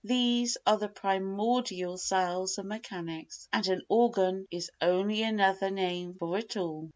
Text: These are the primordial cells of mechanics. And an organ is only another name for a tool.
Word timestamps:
These 0.03 0.57
are 0.65 0.79
the 0.79 0.87
primordial 0.87 1.95
cells 1.95 2.57
of 2.57 2.65
mechanics. 2.65 3.47
And 3.53 3.67
an 3.67 3.83
organ 3.87 4.47
is 4.49 4.71
only 4.81 5.21
another 5.21 5.69
name 5.69 6.15
for 6.15 6.35
a 6.37 6.41
tool. 6.41 6.89